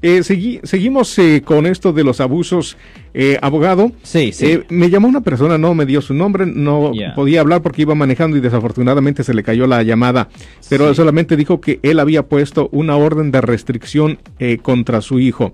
Eh, 0.00 0.22
seguimos 0.22 1.18
eh, 1.18 1.42
con 1.44 1.66
esto 1.66 1.92
de 1.92 2.04
los 2.04 2.20
abusos, 2.20 2.76
eh, 3.14 3.36
abogado. 3.42 3.90
Sí, 4.04 4.30
sí. 4.30 4.46
Eh, 4.46 4.64
me 4.68 4.90
llamó 4.90 5.08
una 5.08 5.22
persona, 5.22 5.58
no 5.58 5.74
me 5.74 5.86
dio 5.86 6.00
su 6.00 6.14
nombre, 6.14 6.46
no 6.46 6.92
podía 7.16 7.40
hablar 7.40 7.62
porque 7.62 7.82
iba 7.82 7.96
manejando 7.96 8.36
y 8.36 8.40
desafortunadamente 8.40 9.24
se 9.24 9.34
le 9.34 9.42
cayó 9.42 9.66
la 9.66 9.82
llamada, 9.82 10.28
pero 10.68 10.94
solamente 10.94 11.34
dijo 11.36 11.60
que 11.60 11.80
él 11.82 11.98
había 11.98 12.28
puesto 12.28 12.68
una 12.70 12.94
orden 12.94 13.32
de 13.32 13.40
restricción 13.40 14.20
contra 14.62 15.00
su 15.00 15.18
hijo 15.18 15.52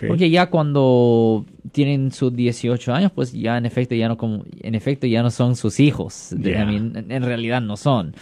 Porque 0.08 0.30
ya 0.30 0.50
cuando 0.50 1.45
tienen 1.72 2.11
sus 2.11 2.36
18 2.36 2.94
años, 2.94 3.11
pues 3.14 3.31
ya 3.31 3.58
en 3.58 3.66
efecto 3.66 3.95
ya 3.95 4.08
no 4.08 4.17
como 4.17 4.44
en 4.61 4.76
efecto 4.76 5.08
ya 5.08 5.23
no 5.23 5.31
son 5.31 5.56
sus 5.56 5.80
hijos. 5.80 6.34
en, 6.34 7.23
realidad 7.23 7.61
no 7.61 7.78
son. 7.78 8.16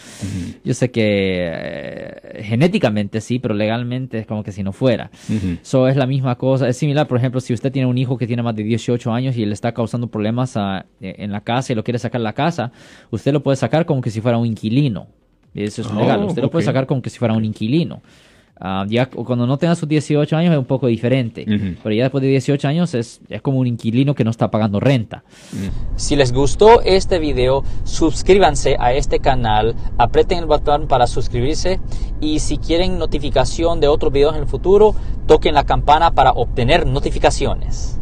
Yo 0.64 0.74
sé 0.74 0.92
que 0.92 1.50
eh, 1.52 2.44
genéticamente 2.44 3.20
sí, 3.22 3.40
pero 3.40 3.56
legalmente 3.56 4.20
es 4.20 4.28
como 4.28 4.44
que 4.44 4.52
si 4.52 4.64
no 4.64 4.74
fuera. 4.74 5.10
Eso 5.62 5.88
es 5.88 5.96
la 5.96 6.06
misma 6.06 6.36
cosa. 6.38 6.68
Es 6.70 6.78
similar, 6.78 7.08
por 7.08 7.18
ejemplo, 7.18 7.42
si 7.42 7.54
usted 7.54 7.72
tiene 7.72 7.88
un 7.88 7.98
hijo 7.98 8.18
que 8.18 8.28
tiene 8.28 8.44
más 8.44 8.56
de 8.56 8.64
18 8.64 9.12
años 9.12 9.36
y 9.38 9.46
le 9.46 9.54
está 9.54 9.74
causando 9.74 10.08
problemas 10.08 10.56
en 11.02 11.32
la 11.32 11.42
casa 11.42 11.74
y 11.74 11.76
lo 11.76 11.84
quiere 11.84 12.00
sacar 12.00 12.22
de 12.22 12.26
la 12.26 12.34
casa, 12.34 12.72
usted 13.10 13.34
lo 13.34 13.42
puede 13.42 13.56
sacar 13.56 13.86
como 13.86 14.02
que 14.02 14.12
si 14.12 14.22
fuera 14.22 14.38
un 14.38 14.46
inquilino. 14.46 15.08
Eso 15.54 15.82
es 15.82 15.92
legal. 15.92 16.24
Oh, 16.24 16.28
Usted 16.28 16.42
lo 16.42 16.52
puede 16.52 16.66
sacar 16.66 16.86
como 16.86 17.02
que 17.02 17.10
si 17.10 17.18
fuera 17.18 17.34
un 17.34 17.46
inquilino. 17.46 18.02
Ah, 18.60 18.86
ya 18.90 19.08
cuando 19.08 19.46
no 19.46 19.58
tenga 19.58 19.76
sus 19.76 19.88
18 19.88 20.36
años 20.36 20.52
es 20.52 20.58
un 20.58 20.66
poco 20.66 20.88
diferente, 20.88 21.46
pero 21.84 21.94
ya 21.94 22.04
después 22.04 22.24
de 22.24 22.30
18 22.30 22.68
años 22.68 22.96
es, 22.96 23.22
es, 23.30 23.42
como 23.44 23.60
un 23.60 23.68
inquilino 23.68 24.16
que 24.16 24.24
no 24.24 24.32
está 24.32 24.50
pagando 24.50 24.80
renta. 24.80 25.24
Si 25.96 26.16
les 26.16 26.34
gustó 26.34 26.82
este 26.82 27.20
video, 27.20 27.64
suscríbanse 27.84 28.76
a 28.80 28.94
este 28.94 29.20
canal, 29.20 29.76
aprieten 30.00 30.40
el 30.40 30.46
botón 30.46 30.88
para 30.88 31.06
suscribirse 31.06 31.80
y 32.20 32.40
si 32.40 32.58
quieren 32.58 32.98
notificación 32.98 33.80
de 33.80 33.90
otros 33.90 34.12
videos 34.12 34.36
en 34.36 34.42
el 34.42 34.48
futuro, 34.48 34.96
toquen 35.28 35.54
la 35.54 35.66
campana 35.66 36.16
para 36.16 36.32
obtener 36.32 36.88
notificaciones. 36.88 38.00